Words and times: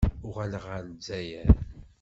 Uɣaleɣ 0.27 0.63
ɣer 0.69 0.81
Lezzayer. 0.87 1.49